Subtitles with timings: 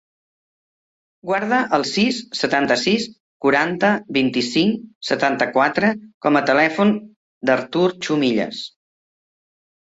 [1.31, 3.05] Guarda el sis, setanta-sis,
[3.47, 4.81] quaranta, vint-i-cinc,
[5.13, 5.93] setanta-quatre
[6.27, 8.67] com a telèfon de l'Artur Chumillas.